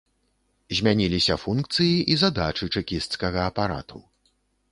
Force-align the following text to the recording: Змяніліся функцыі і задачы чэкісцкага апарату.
Змяніліся 0.79 1.35
функцыі 1.43 1.95
і 2.15 2.17
задачы 2.23 2.71
чэкісцкага 2.79 3.39
апарату. 3.53 3.97